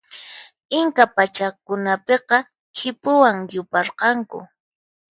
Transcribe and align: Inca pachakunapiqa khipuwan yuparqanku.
Inca 0.79 1.05
pachakunapiqa 1.15 2.37
khipuwan 2.75 3.37
yuparqanku. 3.53 4.39